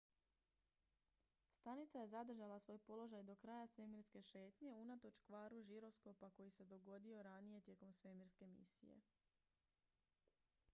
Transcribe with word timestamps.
stanica 1.55 1.99
je 1.99 2.07
zadržala 2.13 2.57
svoj 2.59 2.79
položaj 2.87 3.23
do 3.23 3.35
kraja 3.35 3.67
svemirske 3.73 4.23
šetnje 4.31 4.73
unatoč 4.73 5.21
kvaru 5.27 5.61
žiroskopa 5.63 6.29
koji 6.29 6.51
se 6.51 6.65
dogodio 6.73 7.21
ranije 7.23 7.61
tijekom 7.61 7.93
svemirske 7.93 8.47
misije 8.47 9.01